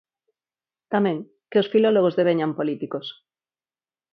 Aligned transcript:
Tamén, 0.93 1.17
que 1.49 1.59
os 1.61 1.69
filólogos 1.73 2.17
deveñan 2.19 2.51
políticos. 2.59 3.05